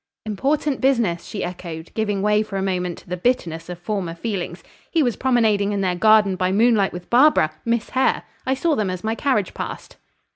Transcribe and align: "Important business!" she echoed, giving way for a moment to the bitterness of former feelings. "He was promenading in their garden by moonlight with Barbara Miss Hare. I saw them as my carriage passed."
"Important 0.25 0.81
business!" 0.81 1.25
she 1.25 1.43
echoed, 1.43 1.91
giving 1.93 2.23
way 2.23 2.41
for 2.41 2.57
a 2.57 2.61
moment 2.63 2.97
to 2.97 3.07
the 3.07 3.15
bitterness 3.17 3.69
of 3.69 3.77
former 3.77 4.15
feelings. 4.15 4.63
"He 4.89 5.03
was 5.03 5.15
promenading 5.15 5.73
in 5.73 5.81
their 5.81 5.93
garden 5.93 6.35
by 6.37 6.51
moonlight 6.51 6.91
with 6.91 7.11
Barbara 7.11 7.51
Miss 7.65 7.91
Hare. 7.91 8.23
I 8.43 8.55
saw 8.55 8.73
them 8.75 8.89
as 8.89 9.03
my 9.03 9.13
carriage 9.13 9.53
passed." 9.53 9.97